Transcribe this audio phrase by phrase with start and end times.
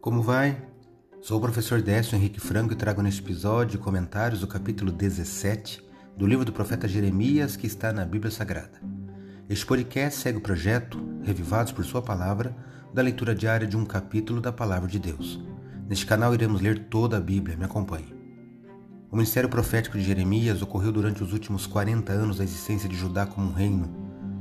[0.00, 0.56] Como vai?
[1.20, 5.84] Sou o professor Décio Henrique Franco e trago neste episódio comentários do capítulo 17
[6.16, 8.80] do livro do profeta Jeremias que está na Bíblia Sagrada.
[9.48, 12.56] Este podcast segue o projeto, revivados por Sua palavra,
[12.94, 15.42] da leitura diária de um capítulo da Palavra de Deus.
[15.88, 18.14] Neste canal iremos ler toda a Bíblia, me acompanhe.
[19.10, 23.26] O ministério profético de Jeremias ocorreu durante os últimos 40 anos da existência de Judá
[23.26, 23.92] como um reino,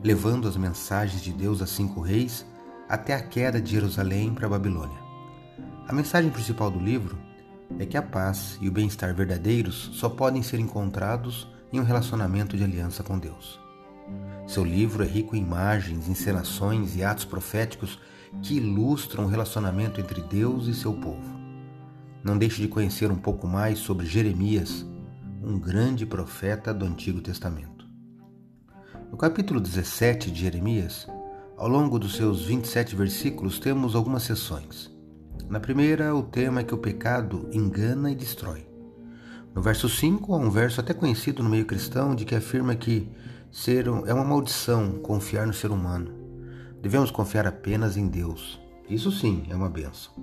[0.00, 2.46] levando as mensagens de Deus a cinco reis
[2.88, 5.09] até a queda de Jerusalém para a Babilônia.
[5.90, 7.18] A mensagem principal do livro
[7.76, 12.56] é que a paz e o bem-estar verdadeiros só podem ser encontrados em um relacionamento
[12.56, 13.58] de aliança com Deus.
[14.46, 17.98] Seu livro é rico em imagens, encenações e atos proféticos
[18.40, 21.40] que ilustram o relacionamento entre Deus e seu povo.
[22.22, 24.86] Não deixe de conhecer um pouco mais sobre Jeremias,
[25.42, 27.84] um grande profeta do Antigo Testamento.
[29.10, 31.08] No capítulo 17 de Jeremias,
[31.56, 34.99] ao longo dos seus 27 versículos, temos algumas sessões.
[35.50, 38.68] Na primeira, o tema é que o pecado engana e destrói.
[39.52, 43.10] No verso 5, há um verso até conhecido no meio cristão de que afirma que
[43.50, 46.12] ser é uma maldição confiar no ser humano.
[46.80, 48.60] Devemos confiar apenas em Deus.
[48.88, 50.14] Isso sim é uma benção.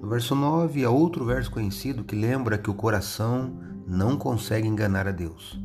[0.00, 3.52] No verso 9, há outro verso conhecido que lembra que o coração
[3.86, 5.60] não consegue enganar a Deus.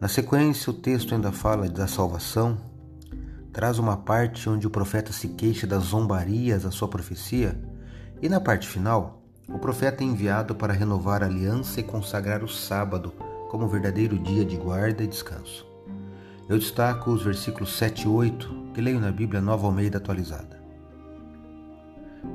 [0.00, 2.56] Na sequência, o texto ainda fala da salvação,
[3.52, 7.71] traz uma parte onde o profeta se queixa das zombarias da sua profecia
[8.22, 12.48] e na parte final, o profeta é enviado para renovar a aliança e consagrar o
[12.48, 13.12] sábado
[13.50, 15.66] como verdadeiro dia de guarda e descanso.
[16.48, 20.62] Eu destaco os versículos 7 e 8 que leio na Bíblia Nova Almeida atualizada.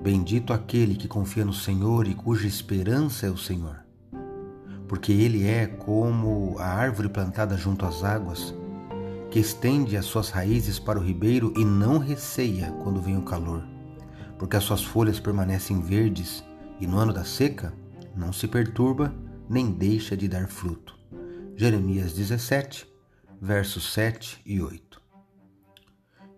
[0.04, 3.78] Bendito aquele que confia no Senhor e cuja esperança é o Senhor,
[4.90, 8.54] porque ele é como a árvore plantada junto às águas,
[9.32, 13.77] que estende as suas raízes para o ribeiro e não receia quando vem o calor
[14.38, 16.44] porque as suas folhas permanecem verdes
[16.80, 17.74] e no ano da seca
[18.16, 19.14] não se perturba
[19.50, 20.96] nem deixa de dar fruto.
[21.56, 22.88] Jeremias 17,
[23.42, 25.02] versos 7 e 8.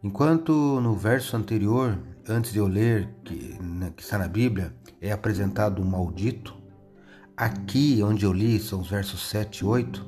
[0.02, 5.12] Enquanto no verso anterior, antes de eu ler, que, né, que está na Bíblia, é
[5.12, 6.56] apresentado um maldito,
[7.36, 10.06] aqui onde eu li, são os versos 7 e 8,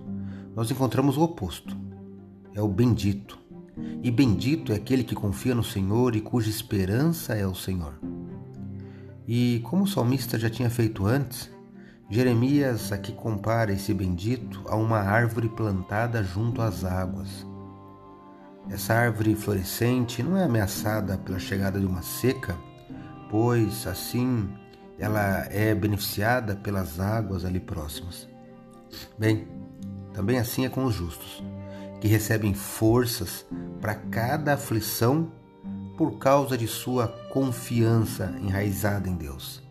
[0.56, 1.76] nós encontramos o oposto.
[2.54, 3.41] É o bendito.
[4.04, 8.00] E bendito é aquele que confia no Senhor e cuja esperança é o Senhor.
[9.28, 11.52] E como o salmista já tinha feito antes,
[12.10, 17.46] Jeremias aqui compara esse bendito a uma árvore plantada junto às águas.
[18.70, 22.58] Essa árvore florescente não é ameaçada pela chegada de uma seca,
[23.30, 24.50] pois assim
[24.98, 28.28] ela é beneficiada pelas águas ali próximas.
[29.18, 29.48] Bem,
[30.14, 31.44] também assim é com os justos
[32.02, 33.46] que recebem forças
[33.80, 35.32] para cada aflição
[35.96, 39.62] por causa de sua confiança enraizada em Deus.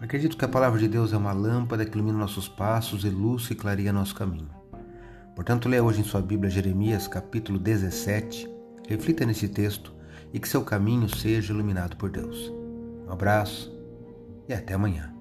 [0.00, 3.46] Acredito que a palavra de Deus é uma lâmpada que ilumina nossos passos e luz
[3.46, 4.48] que clareia nosso caminho.
[5.36, 8.48] Portanto, leia hoje em sua Bíblia Jeremias capítulo 17,
[8.88, 9.92] reflita nesse texto
[10.32, 12.52] e que seu caminho seja iluminado por Deus.
[13.06, 13.70] Um abraço
[14.48, 15.17] e até amanhã.